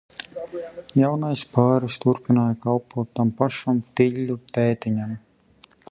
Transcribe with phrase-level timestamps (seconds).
[0.99, 5.15] Jaunais pāris turpināja kalpot tam pašam Tiļļu tētiņam.